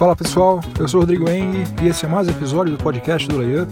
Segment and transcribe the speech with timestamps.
[0.00, 3.36] Fala pessoal, eu sou Rodrigo Eng e esse é mais um episódio do podcast do
[3.36, 3.70] Layup.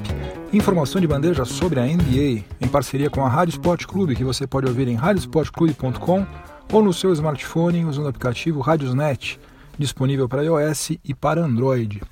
[0.53, 4.47] Informação de bandeja sobre a NBA, em parceria com a Rádio Sport Clube, que você
[4.47, 6.27] pode ouvir em radiosportclube.com
[6.71, 9.41] ou no seu smartphone usando o aplicativo Radiosnet,
[9.79, 12.03] disponível para iOS e para Android.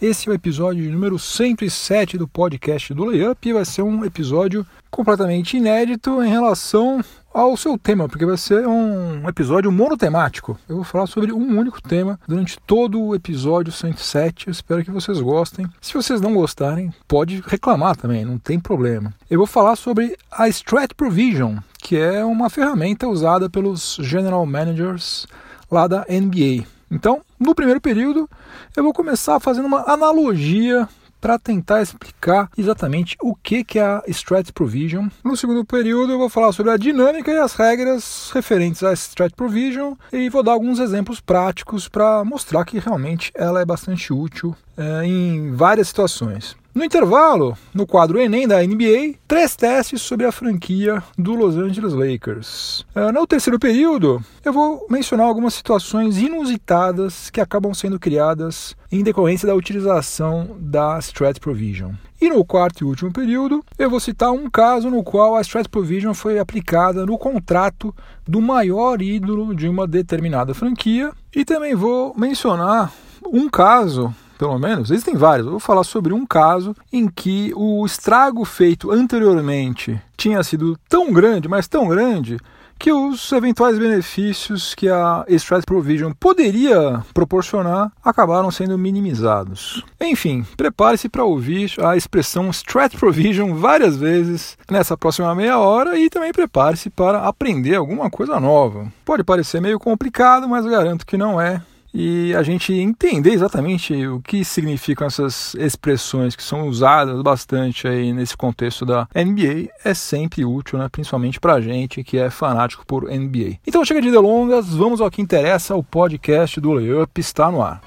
[0.00, 4.66] Esse é o episódio número 107 do podcast do Layup e vai ser um episódio
[4.90, 10.58] completamente inédito em relação ao seu tema, porque vai ser um episódio monotemático.
[10.68, 14.48] Eu vou falar sobre um único tema durante todo o episódio 107.
[14.48, 15.66] Eu espero que vocês gostem.
[15.80, 19.14] Se vocês não gostarem, pode reclamar também, não tem problema.
[19.30, 25.26] Eu vou falar sobre a Strat Provision, que é uma ferramenta usada pelos general managers
[25.70, 26.66] lá da NBA.
[26.90, 28.28] Então, no primeiro período,
[28.76, 30.88] eu vou começar fazendo uma analogia
[31.20, 35.08] para tentar explicar exatamente o que, é a Strat Provision.
[35.24, 39.34] No segundo período, eu vou falar sobre a dinâmica e as regras referentes à Strat
[39.34, 44.56] Provision e vou dar alguns exemplos práticos para mostrar que realmente ela é bastante útil
[44.76, 46.56] é, em várias situações.
[46.72, 51.92] No intervalo, no quadro Enem da NBA, três testes sobre a franquia do Los Angeles
[51.92, 52.86] Lakers.
[52.94, 59.02] Uh, no terceiro período, eu vou mencionar algumas situações inusitadas que acabam sendo criadas em
[59.02, 61.90] decorrência da utilização da Strat Provision.
[62.20, 65.68] E no quarto e último período, eu vou citar um caso no qual a Strat
[65.68, 67.92] Provision foi aplicada no contrato
[68.28, 71.10] do maior ídolo de uma determinada franquia.
[71.34, 72.92] E também vou mencionar
[73.26, 75.44] um caso pelo menos, existem vários.
[75.44, 81.12] Eu vou falar sobre um caso em que o estrago feito anteriormente tinha sido tão
[81.12, 82.38] grande, mas tão grande,
[82.78, 89.84] que os eventuais benefícios que a Strat Provision poderia proporcionar acabaram sendo minimizados.
[90.00, 96.08] Enfim, prepare-se para ouvir a expressão Strat Provision várias vezes nessa próxima meia hora e
[96.08, 98.90] também prepare-se para aprender alguma coisa nova.
[99.04, 101.60] Pode parecer meio complicado, mas garanto que não é
[101.92, 108.12] e a gente entender exatamente o que significam essas expressões que são usadas bastante aí
[108.12, 110.88] nesse contexto da NBA é sempre útil, né?
[110.90, 113.58] principalmente para a gente que é fanático por NBA.
[113.66, 117.80] Então chega de delongas, vamos ao que interessa, o podcast do Layup está no ar.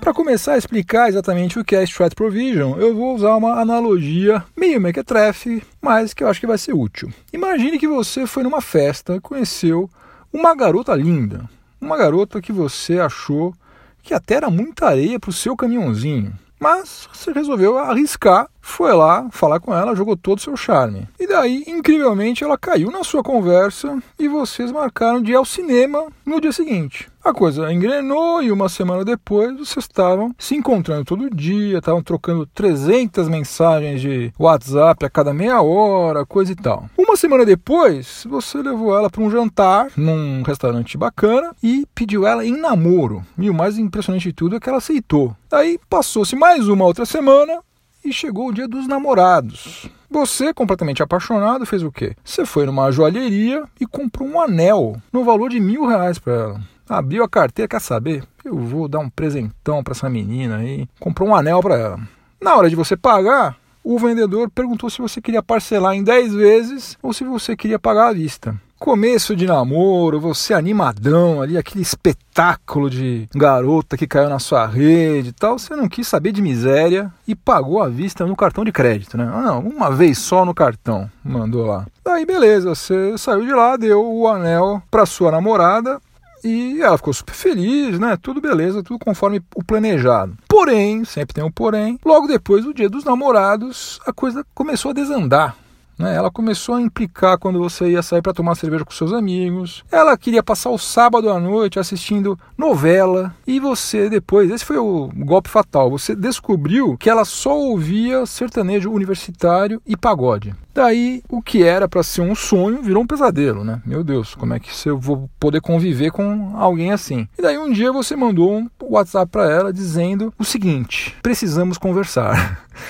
[0.00, 4.42] Para começar a explicar exatamente o que é Strat Provision, eu vou usar uma analogia
[4.56, 7.12] meio mequetrefe, mas que eu acho que vai ser útil.
[7.32, 9.88] Imagine que você foi numa festa conheceu
[10.32, 11.48] uma garota linda,
[11.80, 13.54] uma garota que você achou
[14.02, 16.32] que até era muita areia para o seu caminhãozinho.
[16.58, 21.08] Mas você resolveu arriscar, foi lá falar com ela, jogou todo o seu charme.
[21.18, 26.06] E daí, incrivelmente, ela caiu na sua conversa e vocês marcaram de ir ao cinema
[26.24, 27.10] no dia seguinte.
[27.22, 32.46] A coisa engrenou e uma semana depois vocês estavam se encontrando todo dia, estavam trocando
[32.46, 36.86] 300 mensagens de WhatsApp a cada meia hora, coisa e tal.
[36.96, 42.46] Uma semana depois, você levou ela para um jantar num restaurante bacana e pediu ela
[42.46, 43.22] em namoro.
[43.38, 45.36] E o mais impressionante de tudo é que ela aceitou.
[45.52, 47.60] Aí passou-se mais uma outra semana
[48.04, 49.88] e chegou o dia dos namorados.
[50.10, 52.16] Você, completamente apaixonado, fez o quê?
[52.24, 56.60] Você foi numa joalheria e comprou um anel no valor de mil reais para ela.
[56.88, 58.24] Abriu a carteira, quer saber?
[58.44, 60.88] Eu vou dar um presentão para essa menina aí.
[60.98, 62.00] Comprou um anel para ela.
[62.40, 66.98] Na hora de você pagar, o vendedor perguntou se você queria parcelar em 10 vezes
[67.00, 68.60] ou se você queria pagar à vista.
[68.80, 75.28] Começo de namoro, você animadão ali, aquele espetáculo de garota que caiu na sua rede
[75.28, 78.72] e tal, você não quis saber de miséria e pagou à vista no cartão de
[78.72, 79.30] crédito, né?
[79.30, 81.86] Ah, não, uma vez só no cartão, mandou lá.
[82.06, 86.00] Aí beleza, você saiu de lá, deu o anel para sua namorada,
[86.42, 88.16] e ela ficou super feliz, né?
[88.16, 90.38] Tudo beleza, tudo conforme o planejado.
[90.48, 94.94] Porém, sempre tem um porém, logo depois do dia dos namorados, a coisa começou a
[94.94, 95.54] desandar.
[96.00, 96.16] Né?
[96.16, 99.84] Ela começou a implicar quando você ia sair para tomar cerveja com seus amigos.
[99.92, 103.34] Ela queria passar o sábado à noite assistindo novela.
[103.46, 108.90] E você depois, esse foi o golpe fatal, você descobriu que ela só ouvia sertanejo
[108.90, 110.54] universitário e pagode.
[110.72, 113.82] Daí, o que era para ser um sonho virou um pesadelo, né?
[113.84, 117.28] Meu Deus, como é que eu vou poder conviver com alguém assim?
[117.38, 122.66] E daí, um dia você mandou um WhatsApp para ela dizendo o seguinte: precisamos conversar.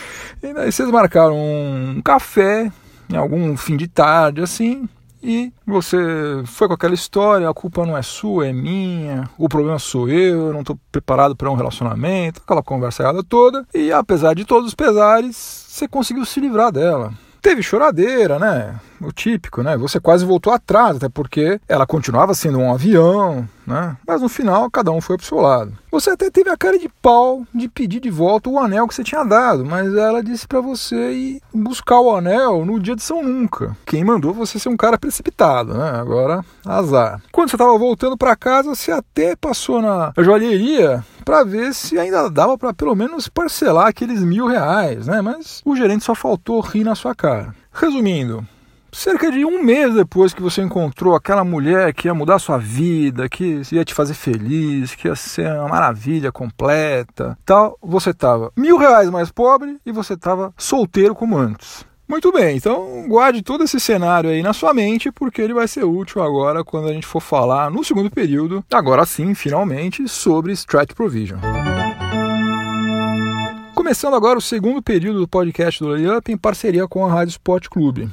[0.42, 2.72] E daí vocês marcaram um café
[3.10, 4.88] em algum fim de tarde assim,
[5.22, 5.98] e você
[6.46, 10.46] foi com aquela história, a culpa não é sua, é minha, o problema sou eu,
[10.46, 14.74] eu não estou preparado para um relacionamento, aquela conversa toda, e apesar de todos os
[14.74, 17.12] pesares, você conseguiu se livrar dela.
[17.40, 18.74] Teve choradeira, né?
[19.00, 19.76] O típico, né?
[19.78, 23.96] Você quase voltou atrás, até porque ela continuava sendo um avião, né?
[24.06, 25.72] Mas no final, cada um foi pro seu lado.
[25.90, 29.02] Você até teve a cara de pau de pedir de volta o anel que você
[29.02, 33.22] tinha dado, mas ela disse para você ir buscar o anel no dia de São
[33.22, 33.74] Nunca.
[33.86, 35.92] Quem mandou você ser um cara precipitado, né?
[35.98, 37.22] Agora, azar.
[37.32, 42.28] Quando você estava voltando para casa, você até passou na joalheria para ver se ainda
[42.28, 45.20] dava para pelo menos parcelar aqueles mil reais, né?
[45.20, 47.54] Mas o gerente só faltou rir na sua cara.
[47.72, 48.44] Resumindo,
[48.90, 53.28] cerca de um mês depois que você encontrou aquela mulher que ia mudar sua vida,
[53.28, 58.76] que ia te fazer feliz, que ia ser uma maravilha completa, tal, você estava mil
[58.76, 61.86] reais mais pobre e você estava solteiro como antes.
[62.10, 65.84] Muito bem, então guarde todo esse cenário aí na sua mente, porque ele vai ser
[65.84, 70.92] útil agora quando a gente for falar no segundo período, agora sim, finalmente, sobre Strat
[70.92, 71.38] Provision.
[73.76, 77.68] Começando agora o segundo período do podcast do Layup em parceria com a Rádio Sport
[77.68, 78.10] Clube.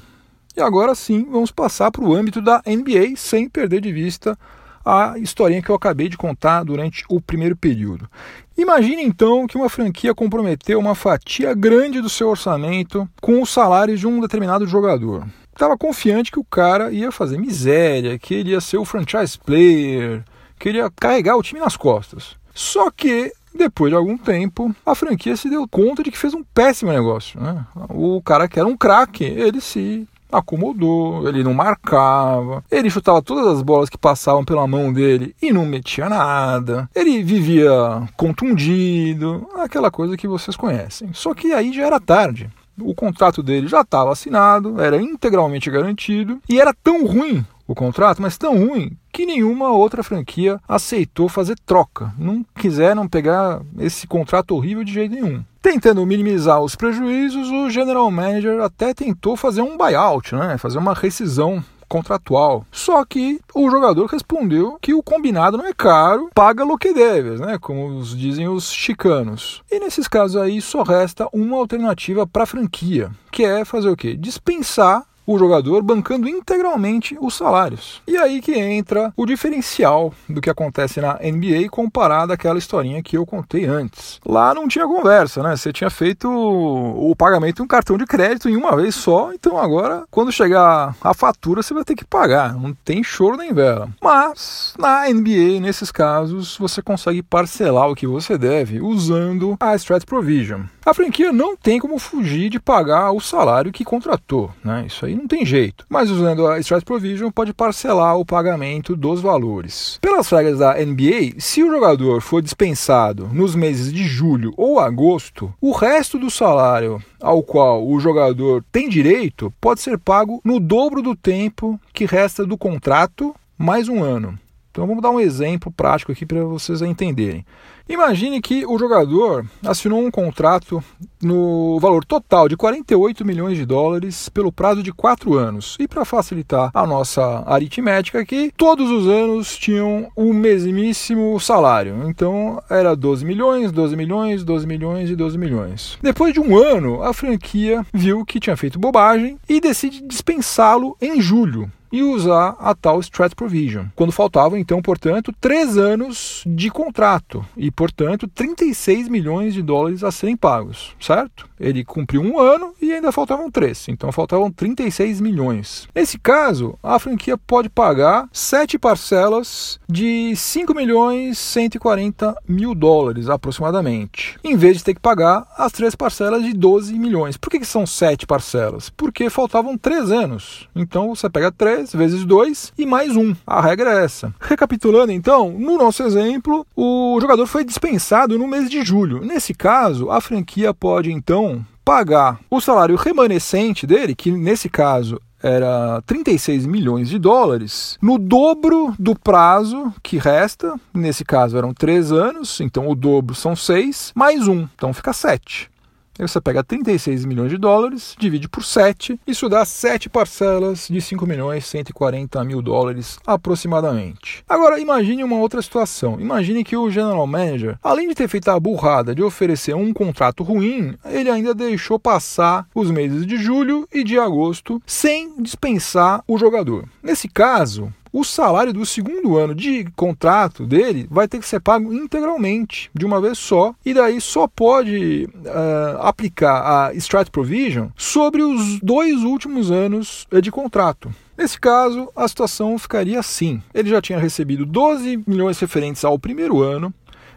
[0.55, 4.37] E agora sim, vamos passar para o âmbito da NBA sem perder de vista
[4.87, 8.09] a historinha que eu acabei de contar durante o primeiro período.
[8.57, 13.99] Imagine então que uma franquia comprometeu uma fatia grande do seu orçamento com os salários
[13.99, 15.27] de um determinado jogador.
[15.51, 20.23] Estava confiante que o cara ia fazer miséria, que ele ia ser o franchise player,
[20.57, 22.37] que ele ia carregar o time nas costas.
[22.53, 26.43] Só que depois de algum tempo, a franquia se deu conta de que fez um
[26.43, 27.41] péssimo negócio.
[27.41, 27.65] Né?
[27.89, 33.47] O cara que era um craque, ele se acomodou, ele não marcava, ele chutava todas
[33.47, 37.69] as bolas que passavam pela mão dele e não metia nada, ele vivia
[38.15, 41.09] contundido, aquela coisa que vocês conhecem.
[41.13, 42.49] Só que aí já era tarde.
[42.79, 48.21] O contrato dele já estava assinado, era integralmente garantido e era tão ruim o contrato,
[48.21, 52.13] mas tão ruim que nenhuma outra franquia aceitou fazer troca.
[52.17, 55.43] Não quiseram pegar esse contrato horrível de jeito nenhum.
[55.61, 60.57] Tentando minimizar os prejuízos, o general manager até tentou fazer um buyout, né?
[60.57, 62.65] fazer uma rescisão contratual.
[62.71, 67.39] Só que o jogador respondeu que o combinado não é caro, paga lo que deves,
[67.39, 67.57] né?
[67.57, 69.63] Como dizem os chicanos.
[69.71, 73.95] E nesses casos aí só resta uma alternativa para a franquia, que é fazer o
[73.95, 74.15] quê?
[74.15, 78.01] Dispensar o jogador bancando integralmente os salários.
[78.07, 83.17] E aí que entra o diferencial do que acontece na NBA comparado àquela historinha que
[83.17, 84.21] eu contei antes.
[84.25, 85.55] Lá não tinha conversa, né?
[85.55, 89.57] Você tinha feito o pagamento em um cartão de crédito em uma vez só, então
[89.57, 92.53] agora, quando chegar a fatura, você vai ter que pagar.
[92.53, 93.89] Não tem choro nem vela.
[94.01, 100.05] Mas na NBA, nesses casos, você consegue parcelar o que você deve usando a Strat
[100.05, 100.61] Provision.
[100.85, 104.85] A franquia não tem como fugir de pagar o salário que contratou, né?
[104.87, 105.85] Isso aí não tem jeito.
[105.89, 109.97] Mas usando a Strike Provision pode parcelar o pagamento dos valores.
[110.01, 115.53] Pelas regras da NBA, se o jogador for dispensado nos meses de julho ou agosto,
[115.59, 121.01] o resto do salário ao qual o jogador tem direito pode ser pago no dobro
[121.01, 124.37] do tempo que resta do contrato mais um ano.
[124.77, 127.43] Então vamos dar um exemplo prático aqui para vocês entenderem.
[127.89, 130.83] Imagine que o jogador assinou um contrato
[131.19, 135.77] no valor total de 48 milhões de dólares pelo prazo de 4 anos.
[135.79, 142.03] E para facilitar a nossa aritmética aqui, todos os anos tinham o mesmíssimo salário.
[142.07, 145.97] Então era 12 milhões, 12 milhões, 12 milhões e 12 milhões.
[146.03, 151.19] Depois de um ano, a franquia viu que tinha feito bobagem e decide dispensá-lo em
[151.19, 157.45] julho e usar a tal Strat Provision, quando faltavam então, portanto, três anos de contrato
[157.55, 161.47] e, portanto, 36 milhões de dólares a serem pagos, certo?
[161.59, 165.87] Ele cumpriu um ano e ainda faltavam três, então faltavam 36 milhões.
[165.93, 174.37] Nesse caso, a franquia pode pagar sete parcelas de 5 milhões 140 mil dólares aproximadamente,
[174.43, 177.37] em vez de ter que pagar as três parcelas de 12 milhões.
[177.37, 178.89] Por que, que são sete parcelas?
[178.89, 180.67] Porque faltavam três anos.
[180.75, 183.35] Então você pega três 3 vezes 2 e mais 1.
[183.45, 184.33] A regra é essa.
[184.39, 189.23] Recapitulando então, no nosso exemplo, o jogador foi dispensado no mês de julho.
[189.23, 191.46] Nesse caso, a franquia pode então
[191.87, 198.93] pagar o salário remanescente dele, que nesse caso era 36 milhões de dólares, no dobro
[198.99, 204.49] do prazo que resta, nesse caso eram 3 anos, então o dobro são 6, mais
[204.49, 205.69] 1, então fica 7.
[206.19, 211.25] Você pega 36 milhões de dólares, divide por 7, isso dá 7 parcelas de 5
[211.25, 214.43] milhões 140 mil dólares aproximadamente.
[214.49, 216.19] Agora imagine uma outra situação.
[216.19, 220.43] Imagine que o general manager, além de ter feito a burrada de oferecer um contrato
[220.43, 226.37] ruim, ele ainda deixou passar os meses de julho e de agosto sem dispensar o
[226.37, 226.87] jogador.
[227.01, 231.93] Nesse caso, o salário do segundo ano de contrato dele vai ter que ser pago
[231.93, 238.41] integralmente, de uma vez só, e daí só pode uh, aplicar a Strat Provision sobre
[238.41, 241.13] os dois últimos anos de contrato.
[241.37, 246.63] Nesse caso, a situação ficaria assim: ele já tinha recebido 12 milhões referentes ao primeiro
[246.63, 246.91] ano,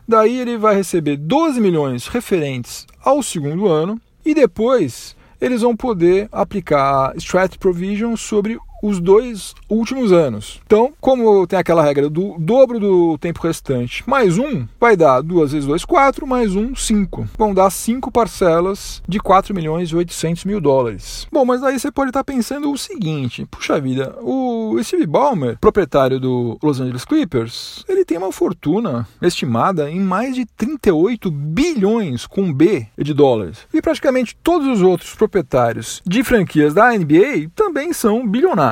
[0.09, 6.27] daí ele vai receber 12 milhões referentes ao segundo ano, e depois eles vão poder
[6.33, 10.61] aplicar a Strat Provision sobre os dois últimos anos.
[10.67, 15.53] Então, como tem aquela regra do dobro do tempo restante mais um, vai dar 2
[15.53, 17.29] vezes 2, 4, mais um, 5.
[17.37, 21.27] Vão dar 5 parcelas de 4 milhões e 800 mil dólares.
[21.33, 26.19] Bom, mas aí você pode estar pensando o seguinte: puxa vida, o Steve Ballmer, proprietário
[26.19, 32.53] do Los Angeles Clippers, ele tem uma fortuna estimada em mais de 38 bilhões com
[32.53, 33.59] B de dólares.
[33.73, 38.70] E praticamente todos os outros proprietários de franquias da NBA também são bilionários.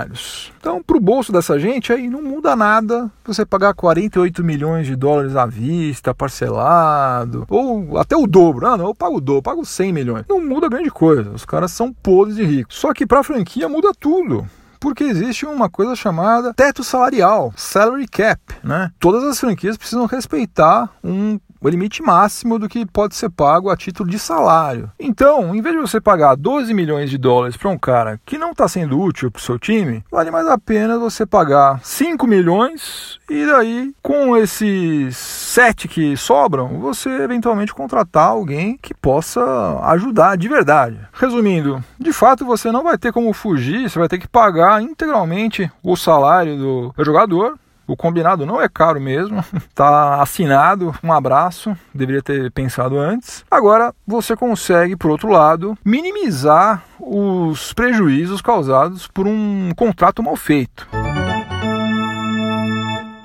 [0.58, 4.94] Então, para o bolso dessa gente, aí não muda nada você pagar 48 milhões de
[4.94, 8.66] dólares à vista, parcelado, ou até o dobro.
[8.66, 10.24] Ah, não, eu pago o dobro, pago 100 milhões.
[10.28, 12.76] Não muda grande coisa, os caras são podres e ricos.
[12.76, 14.46] Só que para a franquia muda tudo
[14.80, 18.90] porque existe uma coisa chamada teto salarial, salary cap, né?
[18.98, 23.76] Todas as franquias precisam respeitar um o limite máximo do que pode ser pago a
[23.76, 24.90] título de salário.
[24.98, 28.52] Então, em vez de você pagar 12 milhões de dólares para um cara que não
[28.52, 33.18] está sendo útil para o seu time, vale mais a pena você pagar 5 milhões
[33.28, 39.42] e daí, com esses 7 que sobram, você eventualmente contratar alguém que possa
[39.90, 40.98] ajudar de verdade.
[41.12, 45.70] Resumindo, de fato você não vai ter como fugir, você vai ter que pagar integralmente
[45.82, 49.42] o salário do jogador o combinado não é caro mesmo,
[49.74, 50.94] tá assinado.
[51.02, 53.44] Um abraço, deveria ter pensado antes.
[53.50, 60.86] Agora você consegue, por outro lado, minimizar os prejuízos causados por um contrato mal feito.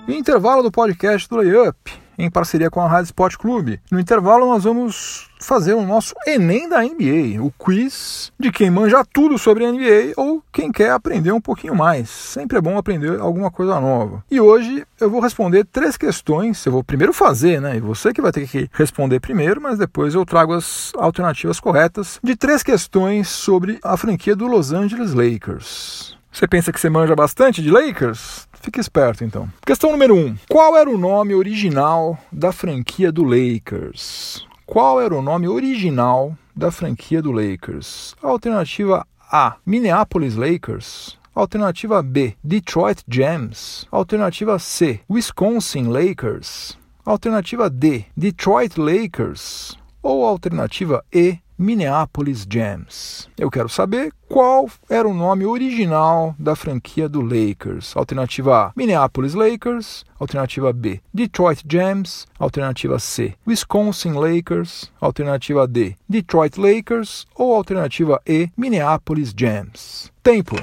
[0.08, 3.82] intervalo do podcast do Layup, em parceria com a Rádio Sport Clube.
[3.92, 9.04] No intervalo, nós vamos fazer o nosso Enem da NBA, o quiz de quem manja
[9.06, 12.10] tudo sobre NBA ou quem quer aprender um pouquinho mais.
[12.10, 14.24] Sempre é bom aprender alguma coisa nova.
[14.30, 16.66] E hoje eu vou responder três questões.
[16.66, 17.78] Eu vou primeiro fazer, né?
[17.78, 22.20] E você que vai ter que responder primeiro, mas depois eu trago as alternativas corretas
[22.24, 26.18] de três questões sobre a franquia do Los Angeles Lakers.
[26.32, 28.48] Você pensa que você manja bastante de Lakers?
[28.60, 29.48] Fique esperto então.
[29.64, 30.18] Questão número 1.
[30.18, 30.36] Um.
[30.50, 34.48] Qual era o nome original da franquia do Lakers?
[34.74, 38.16] Qual era o nome original da franquia do Lakers?
[38.24, 41.16] Alternativa A: Minneapolis Lakers.
[41.36, 43.86] Alternativa B: Detroit Gems.
[43.92, 46.76] Alternativa C: Wisconsin Lakers.
[47.06, 49.78] Alternativa D: Detroit Lakers.
[50.02, 53.30] Ou alternativa E: Minneapolis Gems.
[53.38, 57.96] Eu quero saber qual era o nome original da franquia do Lakers.
[57.96, 60.04] Alternativa A, Minneapolis Lakers.
[60.20, 62.28] Alternativa B, Detroit Gems.
[62.40, 64.92] Alternativa C, Wisconsin Lakers.
[65.00, 67.26] Alternativa D, Detroit Lakers.
[67.36, 70.12] Ou alternativa E, Minneapolis Gems.
[70.22, 70.56] Tempo.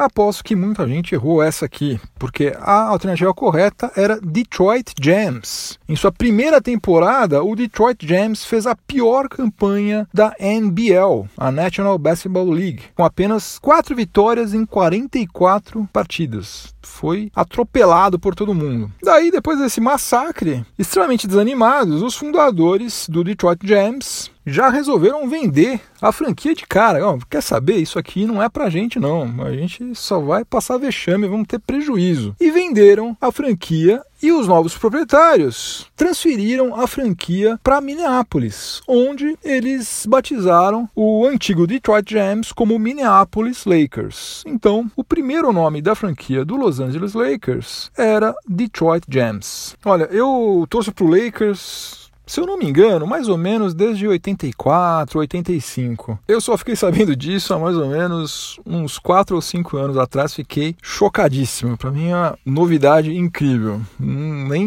[0.00, 5.78] Aposto que muita gente errou essa aqui, porque a alternativa correta era Detroit Gems.
[5.86, 11.98] Em sua primeira temporada, o Detroit Gems fez a pior campanha da NBL, a National
[11.98, 16.74] Basketball League, com apenas 4 vitórias em 44 partidas.
[16.80, 18.90] Foi atropelado por todo mundo.
[19.02, 26.12] Daí, depois desse massacre, extremamente desanimados, os fundadores do Detroit Gems já resolveram vender a
[26.12, 27.06] franquia de cara.
[27.06, 27.76] Ó, quer saber?
[27.76, 29.22] Isso aqui não é pra gente, não.
[29.44, 32.34] A gente só vai passar vexame, vamos ter prejuízo.
[32.40, 40.04] E venderam a franquia e os novos proprietários transferiram a franquia para Minneapolis, onde eles
[40.06, 44.42] batizaram o antigo Detroit Gems como Minneapolis Lakers.
[44.46, 49.74] Então, o primeiro nome da franquia do Los Angeles Lakers era Detroit Gems.
[49.84, 51.99] Olha, eu torço pro Lakers
[52.30, 56.16] se eu não me engano, mais ou menos desde 84, 85.
[56.28, 60.32] Eu só fiquei sabendo disso há mais ou menos uns 4 ou 5 anos atrás,
[60.32, 61.76] fiquei chocadíssimo.
[61.76, 63.80] Para mim é uma novidade incrível.
[63.98, 64.62] Nem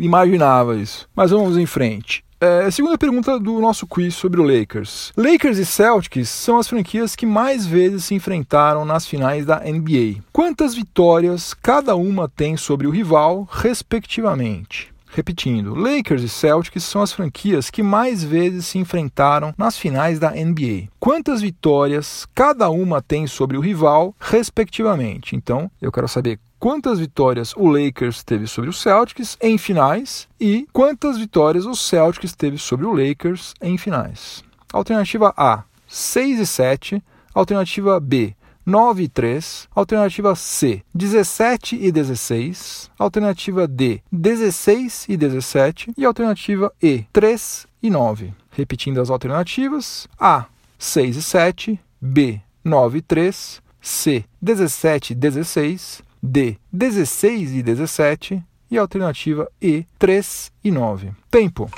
[0.00, 1.08] imaginava isso.
[1.16, 2.22] Mas vamos em frente.
[2.40, 5.12] É, segunda pergunta do nosso quiz sobre o Lakers.
[5.16, 10.22] Lakers e Celtics são as franquias que mais vezes se enfrentaram nas finais da NBA.
[10.32, 14.96] Quantas vitórias cada uma tem sobre o rival, respectivamente?
[15.18, 20.30] Repetindo, Lakers e Celtics são as franquias que mais vezes se enfrentaram nas finais da
[20.30, 20.86] NBA.
[21.00, 25.34] Quantas vitórias cada uma tem sobre o rival, respectivamente?
[25.34, 30.68] Então, eu quero saber quantas vitórias o Lakers teve sobre o Celtics em finais e
[30.72, 34.44] quantas vitórias o Celtics teve sobre o Lakers em finais.
[34.72, 37.02] Alternativa A, 6 e 7.
[37.34, 38.36] alternativa B,
[38.68, 39.40] 9 e 3,
[39.74, 47.36] alternativa C, 17 e 16, alternativa D, 16 e 17 e alternativa E, 3
[47.82, 48.34] e 9.
[48.50, 50.46] Repetindo as alternativas: A,
[50.76, 53.32] 6 e 7, B, 9 e 3,
[53.80, 60.22] C, 17 e 16, D, 16 e 17 e alternativa E, 3
[60.62, 61.14] e 9.
[61.30, 61.70] Tempo.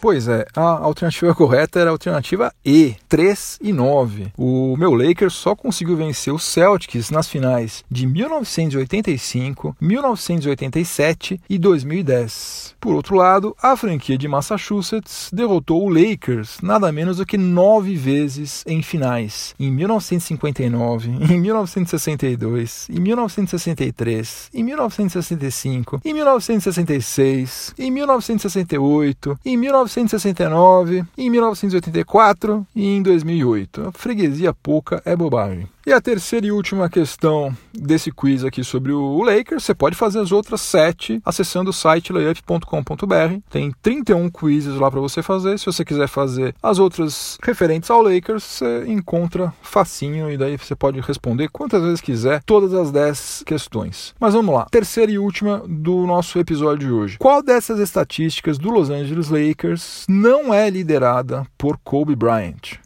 [0.00, 4.32] Pois é, a alternativa correta era a alternativa E, 3 e 9.
[4.36, 12.76] O meu Lakers só conseguiu vencer o Celtics nas finais de 1985, 1987 e 2010.
[12.80, 17.96] Por outro lado, a franquia de Massachusetts derrotou o Lakers nada menos do que nove
[17.96, 29.38] vezes em finais, em 1959, em 1962, em 1963, em 1965, em 1966, em 1968,
[29.44, 33.88] em 19 1969, em 1984 e em 2008.
[33.88, 35.66] A freguesia pouca é bobagem.
[35.88, 40.18] E a terceira e última questão desse quiz aqui sobre o Lakers, você pode fazer
[40.18, 43.40] as outras sete acessando o site layup.com.br.
[43.48, 45.58] Tem 31 quizzes lá para você fazer.
[45.58, 50.76] Se você quiser fazer as outras referentes ao Lakers, você encontra facinho e daí você
[50.76, 54.14] pode responder quantas vezes quiser todas as 10 questões.
[54.20, 54.66] Mas vamos lá.
[54.70, 57.16] Terceira e última do nosso episódio de hoje.
[57.18, 62.76] Qual dessas estatísticas do Los Angeles Lakers não é liderada por Kobe Bryant?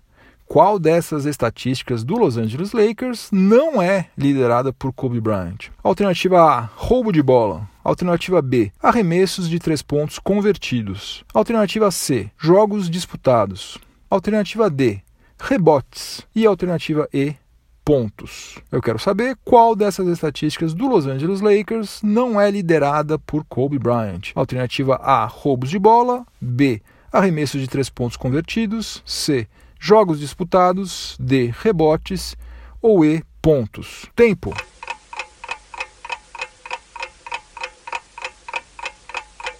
[0.52, 5.70] Qual dessas estatísticas do Los Angeles Lakers não é liderada por Kobe Bryant?
[5.82, 7.66] Alternativa A, roubo de bola.
[7.82, 11.24] Alternativa B, arremessos de três pontos convertidos.
[11.32, 13.78] Alternativa C, jogos disputados.
[14.10, 15.00] Alternativa D,
[15.40, 16.20] rebotes.
[16.36, 17.34] E alternativa E,
[17.82, 18.58] pontos.
[18.70, 23.78] Eu quero saber qual dessas estatísticas do Los Angeles Lakers não é liderada por Kobe
[23.78, 24.32] Bryant.
[24.34, 26.26] Alternativa A, roubos de bola.
[26.38, 29.02] B, arremessos de três pontos convertidos.
[29.06, 29.48] C,
[29.82, 32.36] jogos disputados, D, rebotes
[32.80, 34.06] ou E, pontos.
[34.14, 34.54] Tempo.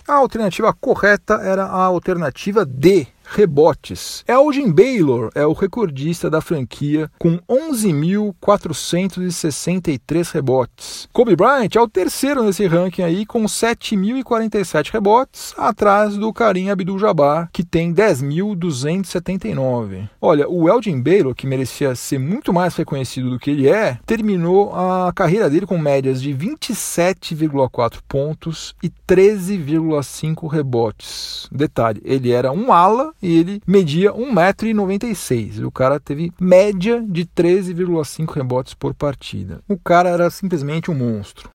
[0.06, 4.22] A alternativa correta era a alternativa D, rebotes.
[4.28, 11.08] Elgin Baylor é o recordista da franquia com 11.463 rebotes.
[11.12, 17.48] Kobe Bryant é o terceiro nesse ranking aí com 7.047 rebotes, atrás do Karim Abdul-Jabbar,
[17.52, 20.08] que tem 10.279.
[20.20, 24.74] Olha, o Elgin Baylor, que merecia ser muito mais reconhecido do que ele é, terminou
[24.74, 31.48] a carreira dele com médias de 27,4 pontos e 13,5 rebotes.
[31.50, 35.64] Detalhe, ele era um ala e ele media 1,96m.
[35.64, 39.60] O cara teve média de 13,5 rebotes por partida.
[39.68, 41.48] O cara era simplesmente um monstro.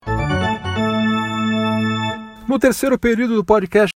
[2.47, 3.91] No terceiro período do podcast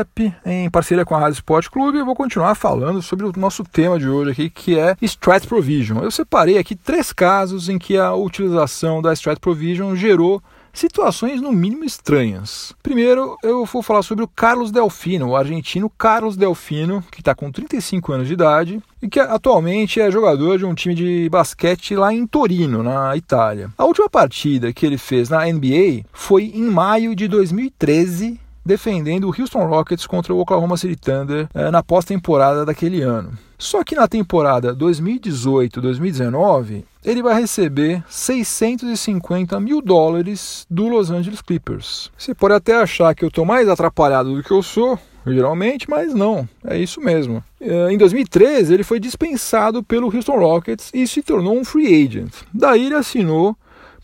[0.00, 3.62] Up, em parceria com a Rádio Sport Clube, eu vou continuar falando sobre o nosso
[3.62, 6.02] tema de hoje aqui, que é Strat Provision.
[6.02, 10.42] Eu separei aqui três casos em que a utilização da Strat Provision gerou
[10.80, 12.74] situações no mínimo estranhas.
[12.82, 17.52] Primeiro, eu vou falar sobre o Carlos Delfino, o argentino Carlos Delfino, que está com
[17.52, 22.12] 35 anos de idade e que atualmente é jogador de um time de basquete lá
[22.12, 23.70] em Torino, na Itália.
[23.76, 29.34] A última partida que ele fez na NBA foi em maio de 2013 defendendo o
[29.38, 33.32] Houston Rockets contra o Oklahoma City Thunder eh, na pós-temporada daquele ano.
[33.60, 42.10] Só que na temporada 2018-2019, ele vai receber 650 mil dólares do Los Angeles Clippers.
[42.16, 46.14] Você pode até achar que eu estou mais atrapalhado do que eu sou, geralmente, mas
[46.14, 47.44] não, é isso mesmo.
[47.60, 52.32] Eh, em 2013, ele foi dispensado pelo Houston Rockets e se tornou um free agent.
[52.54, 53.54] Daí ele assinou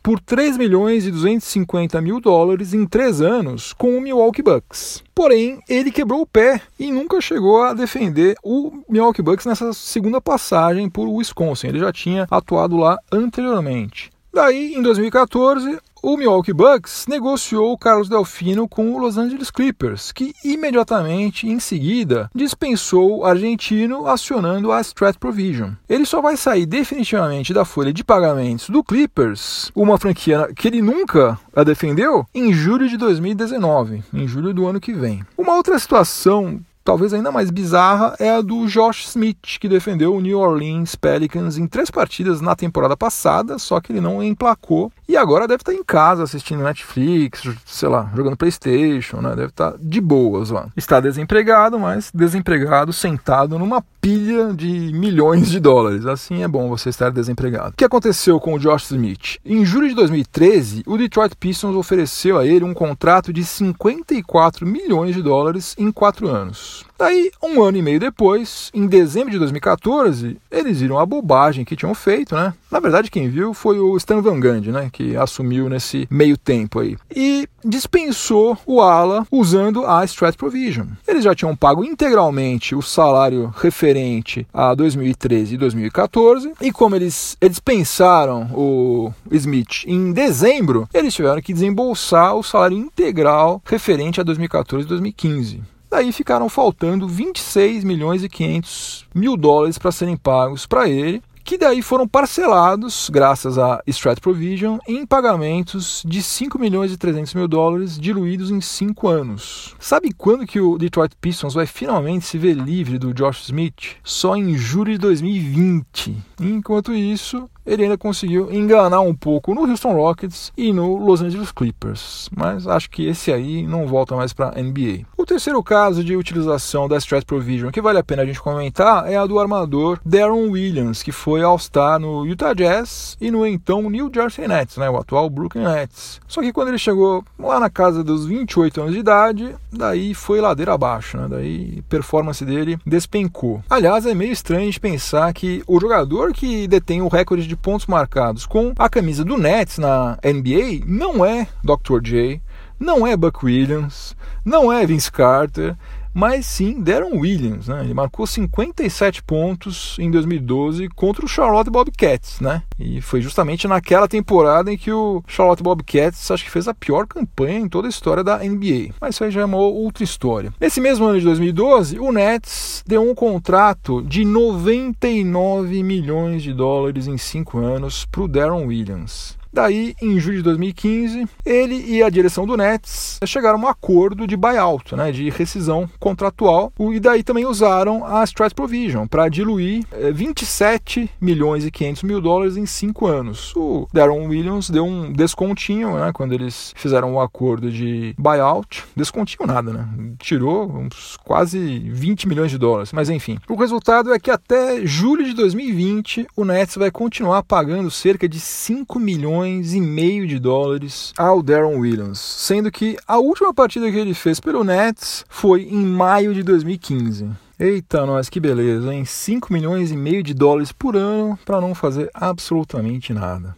[0.07, 5.03] por 3 milhões e 250 mil dólares em três anos com o Milwaukee Bucks.
[5.13, 10.21] Porém, ele quebrou o pé e nunca chegou a defender o Milwaukee Bucks nessa segunda
[10.21, 11.67] passagem por Wisconsin.
[11.67, 14.13] Ele já tinha atuado lá anteriormente.
[14.33, 20.13] Daí, em 2014, o Milwaukee Bucks negociou o Carlos Delfino com o Los Angeles Clippers,
[20.13, 25.73] que imediatamente em seguida dispensou o argentino acionando a Strat Provision.
[25.89, 30.83] Ele só vai sair definitivamente da folha de pagamentos do Clippers, uma franquia que ele
[30.83, 35.25] nunca a defendeu, em julho de 2019, em julho do ano que vem.
[35.37, 40.21] Uma outra situação talvez ainda mais bizarra é a do Josh Smith, que defendeu o
[40.21, 45.17] New Orleans Pelicans em três partidas na temporada passada, só que ele não emplacou e
[45.17, 49.31] agora deve estar em casa assistindo Netflix, sei lá, jogando PlayStation, né?
[49.31, 50.69] Deve estar de boas lá.
[50.77, 56.07] Está desempregado, mas desempregado sentado numa pilha de milhões de dólares.
[56.07, 57.71] Assim é bom você estar desempregado.
[57.71, 59.39] O que aconteceu com o Josh Smith?
[59.45, 65.15] Em julho de 2013, o Detroit Pistons ofereceu a ele um contrato de 54 milhões
[65.15, 66.76] de dólares em quatro anos.
[66.99, 71.77] Daí, um ano e meio depois, em dezembro de 2014, eles viram a bobagem que
[71.77, 72.55] tinham feito, né?
[72.71, 74.91] Na verdade, quem viu foi o Stan Van Gundy, né?
[74.93, 76.97] Que assumiu nesse meio tempo aí.
[77.15, 80.87] E dispensou o ala usando a Strat Provision.
[81.07, 87.37] Eles já tinham pago integralmente o salário referente a 2013 e 2014, e como eles
[87.41, 94.85] dispensaram o Smith em dezembro, eles tiveram que desembolsar o salário integral referente a 2014
[94.85, 95.76] e 2015.
[95.97, 101.57] Daí ficaram faltando 26 milhões e 500 mil dólares para serem pagos para ele, que
[101.57, 107.49] daí foram parcelados, graças a Strat Provision, em pagamentos de 5 milhões e 300 mil
[107.49, 109.75] dólares diluídos em 5 anos.
[109.79, 113.97] Sabe quando que o Detroit Pistons vai finalmente se ver livre do Josh Smith?
[114.05, 116.15] Só em julho de 2020.
[116.41, 121.51] Enquanto isso, ele ainda conseguiu enganar um pouco no Houston Rockets e no Los Angeles
[121.51, 125.05] Clippers, mas acho que esse aí não volta mais para a NBA.
[125.27, 129.11] O terceiro caso de utilização da Strat Provision que vale a pena a gente comentar
[129.11, 133.91] é a do armador Darren Williams, que foi All-Star no Utah Jazz e no então
[133.91, 136.21] New Jersey Nets, né, o atual Brooklyn Nets.
[136.29, 140.41] Só que quando ele chegou lá na casa dos 28 anos de idade, daí foi
[140.41, 143.65] ladeira abaixo, né, daí a performance dele despencou.
[143.69, 147.57] Aliás, é meio estranho de pensar que o jogador que detém o recorde de de
[147.57, 152.01] pontos marcados com a camisa do Nets na NBA não é Dr.
[152.01, 152.41] J,
[152.79, 154.15] não é Buck Williams,
[154.47, 155.77] não é Vince Carter,
[156.15, 157.83] mas sim Darren Williams, né?
[157.83, 162.63] Ele marcou 57 pontos em 2012 contra o Charlotte Bobcats, né?
[162.79, 167.07] E foi justamente naquela temporada em que o Charlotte Bobcats acho que fez a pior
[167.07, 168.95] campanha em toda a história da NBA.
[168.99, 170.55] Mas isso aí já é uma outra história.
[170.59, 177.07] Nesse mesmo ano de 2012, o Nets deu um contrato de 99 milhões de dólares
[177.07, 179.37] em 5 anos para o Darren Williams.
[179.57, 184.27] Daí, em julho de 2015, ele e a direção do Nets chegaram a um acordo
[184.27, 189.87] de buyout, né, de rescisão contratual, e daí também usaram a Strat Provision para diluir
[190.13, 193.57] 27 eh, milhões e 500 mil dólares em cinco anos.
[193.57, 198.85] O Darren Williams deu um descontinho né, quando eles fizeram o um acordo de buyout.
[198.95, 199.89] Descontinho nada, né?
[200.19, 203.39] Tirou uns quase 20 milhões de dólares, mas enfim.
[203.49, 208.39] O resultado é que até julho de 2020 o Nets vai continuar pagando cerca de
[208.39, 213.91] 5 milhões milhões e meio de dólares ao Darren Williams, sendo que a última partida
[213.91, 217.31] que ele fez pelo Nets foi em maio de 2015.
[217.59, 219.05] Eita, nós que beleza, hein?
[219.05, 223.57] 5 milhões e meio de dólares por ano para não fazer absolutamente nada.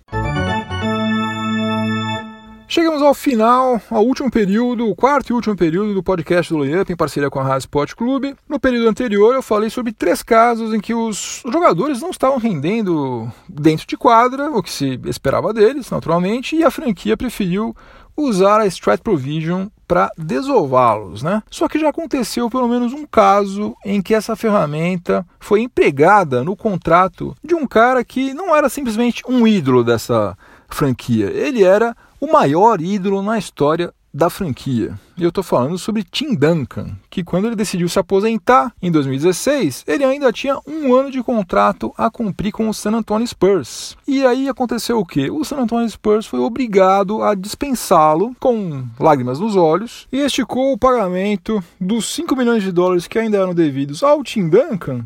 [2.70, 6.92] Chegamos ao final, ao último período, o quarto e último período do podcast do Layup
[6.92, 8.36] em parceria com a Rádio Sport Clube.
[8.46, 13.26] No período anterior eu falei sobre três casos em que os jogadores não estavam rendendo
[13.48, 17.74] dentro de quadra, o que se esperava deles, naturalmente, e a franquia preferiu
[18.14, 21.42] usar a Strat Provision para desová-los, né?
[21.50, 26.54] Só que já aconteceu pelo menos um caso em que essa ferramenta foi empregada no
[26.54, 30.36] contrato de um cara que não era simplesmente um ídolo dessa
[30.68, 34.98] franquia, ele era o maior ídolo na história da franquia.
[35.16, 39.84] E eu estou falando sobre Tim Duncan, que quando ele decidiu se aposentar em 2016,
[39.86, 43.96] ele ainda tinha um ano de contrato a cumprir com o San Antonio Spurs.
[44.06, 45.30] E aí aconteceu o quê?
[45.30, 50.78] O San Antonio Spurs foi obrigado a dispensá-lo com lágrimas nos olhos e esticou o
[50.78, 55.04] pagamento dos 5 milhões de dólares que ainda eram devidos ao Tim Duncan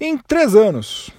[0.00, 1.12] em três anos.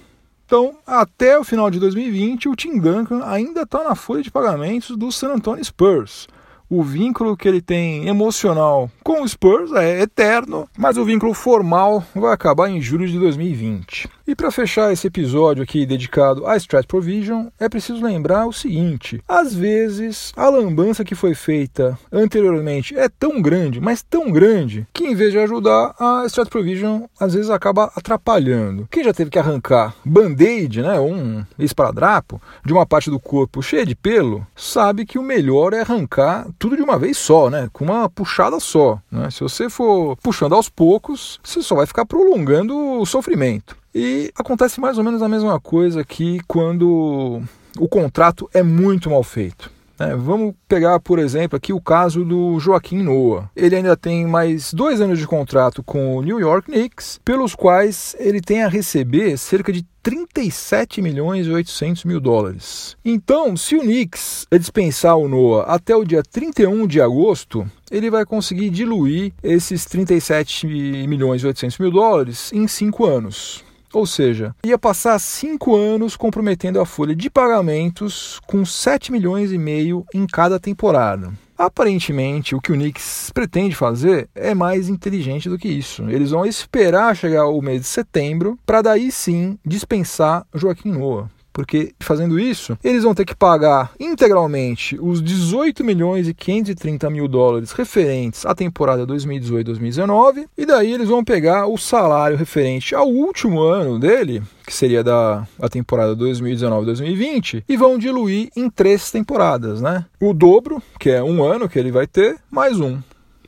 [0.52, 4.94] Então, até o final de 2020, o Tim Duncan ainda está na folha de pagamentos
[4.98, 6.28] do San Antonio Spurs
[6.72, 12.02] o vínculo que ele tem emocional com o Spurs é eterno, mas o vínculo formal
[12.14, 14.08] vai acabar em julho de 2020.
[14.26, 19.20] E para fechar esse episódio aqui dedicado à Strat Provision, é preciso lembrar o seguinte:
[19.28, 25.04] às vezes a lambança que foi feita anteriormente é tão grande, mas tão grande, que
[25.04, 28.88] em vez de ajudar, a Strat Provision às vezes acaba atrapalhando.
[28.90, 33.84] Quem já teve que arrancar band-aid, né, um esparadrapo, de uma parte do corpo cheia
[33.84, 37.68] de pelo, sabe que o melhor é arrancar tudo de uma vez só, né?
[37.72, 39.00] Com uma puxada só.
[39.10, 39.28] Né?
[39.32, 43.76] Se você for puxando aos poucos, você só vai ficar prolongando o sofrimento.
[43.92, 47.42] E acontece mais ou menos a mesma coisa aqui quando
[47.76, 49.72] o contrato é muito mal feito.
[49.98, 53.50] É, vamos pegar, por exemplo, aqui o caso do Joaquim Noah.
[53.56, 58.14] Ele ainda tem mais dois anos de contrato com o New York Knicks, pelos quais
[58.20, 62.96] ele tem a receber cerca de 37 milhões e 800 mil dólares.
[63.04, 68.24] Então, se o Knicks dispensar o Noah até o dia 31 de agosto, ele vai
[68.24, 73.64] conseguir diluir esses 37 milhões e 800 mil dólares em cinco anos.
[73.92, 79.58] Ou seja, ia passar cinco anos comprometendo a folha de pagamentos com 7 milhões e
[79.58, 81.30] meio em cada temporada.
[81.62, 86.10] Aparentemente, o que o Knicks pretende fazer é mais inteligente do que isso.
[86.10, 91.94] Eles vão esperar chegar o mês de setembro para daí sim dispensar Joaquim Noah porque
[92.00, 97.72] fazendo isso, eles vão ter que pagar integralmente os 18 milhões e 530 mil dólares
[97.72, 103.98] referentes à temporada 2018-2019, e daí eles vão pegar o salário referente ao último ano
[103.98, 110.04] dele, que seria da a temporada 2019-2020, e vão diluir em três temporadas, né?
[110.20, 112.98] O dobro, que é um ano que ele vai ter, mais um.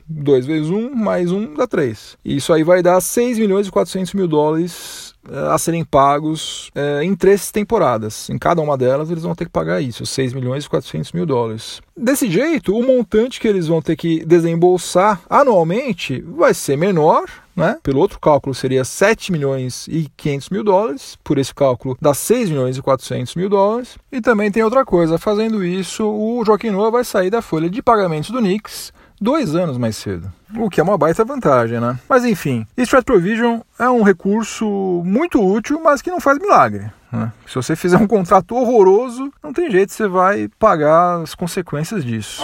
[0.07, 2.17] 2 vezes 1, um, mais 1 um, dá 3.
[2.23, 5.14] Isso aí vai dar 6 milhões e 400 mil dólares
[5.51, 8.29] a serem pagos é, em três temporadas.
[8.29, 11.25] Em cada uma delas, eles vão ter que pagar isso, 6 milhões e 400 mil
[11.25, 11.81] dólares.
[11.95, 17.23] Desse jeito, o montante que eles vão ter que desembolsar anualmente vai ser menor,
[17.55, 17.77] né?
[17.81, 22.49] Pelo outro cálculo seria 7 milhões e 500 mil dólares, por esse cálculo dá 6
[22.49, 23.97] milhões e 400 mil dólares.
[24.11, 27.81] E também tem outra coisa, fazendo isso, o Joaquim Noah vai sair da folha de
[27.81, 30.31] pagamentos do Knicks dois anos mais cedo.
[30.57, 31.99] O que é uma baita vantagem, né?
[32.07, 34.65] Mas enfim, Strat Provision é um recurso
[35.05, 36.91] muito útil, mas que não faz milagre.
[37.11, 37.31] Né?
[37.47, 42.43] Se você fizer um contrato horroroso, não tem jeito, você vai pagar as consequências disso.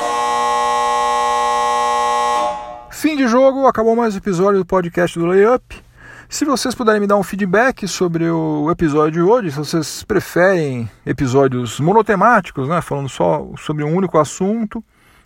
[2.91, 5.81] Fim de jogo, acabou mais episódio do podcast do Layup.
[6.29, 10.89] Se vocês puderem me dar um feedback sobre o episódio de hoje, se vocês preferem
[11.05, 14.81] episódios monotemáticos, né, falando só sobre um único assunto,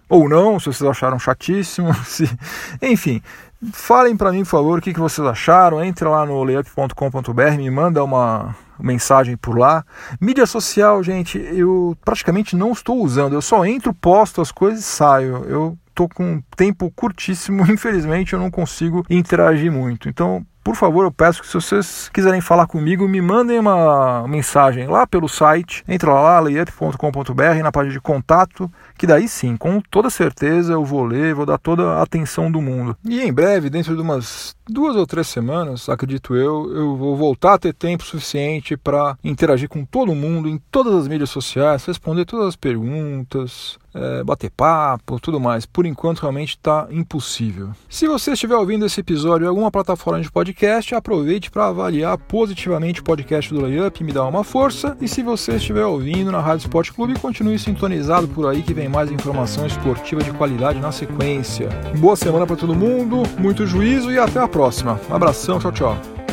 [0.09, 1.93] ou não, se vocês acharam chatíssimo.
[2.05, 2.29] Se...
[2.81, 3.21] Enfim,
[3.73, 5.83] falem para mim, por favor, o que, que vocês acharam.
[5.83, 9.83] Entre lá no layup.com.br, me manda uma mensagem por lá.
[10.19, 13.33] Mídia social, gente, eu praticamente não estou usando.
[13.33, 15.43] Eu só entro, posto as coisas e saio.
[15.47, 20.09] Eu estou com um tempo curtíssimo, infelizmente eu não consigo interagir muito.
[20.09, 24.87] Então, por favor, eu peço que se vocês quiserem falar comigo, me mandem uma mensagem
[24.87, 25.83] lá pelo site.
[25.87, 31.05] Entra lá, layup.com.br, na página de contato, que daí sim, com toda certeza eu vou
[31.05, 32.97] ler, vou dar toda a atenção do mundo.
[33.05, 37.53] E em breve, dentro de umas duas ou três semanas, acredito eu, eu vou voltar
[37.53, 42.25] a ter tempo suficiente para interagir com todo mundo em todas as mídias sociais, responder
[42.25, 45.65] todas as perguntas, é, bater papo, tudo mais.
[45.65, 47.69] Por enquanto, realmente está impossível.
[47.89, 52.99] Se você estiver ouvindo esse episódio em alguma plataforma de podcast, aproveite para avaliar positivamente
[52.99, 54.97] o podcast do Layup, me dá uma força.
[54.99, 58.89] E se você estiver ouvindo na Rádio Esporte Clube, continue sintonizado por aí que vem
[58.89, 61.69] mais informação esportiva de qualidade na sequência.
[61.97, 64.99] Boa semana para todo mundo, muito juízo e até a próxima.
[65.09, 66.24] Um abração, tchau, tchau.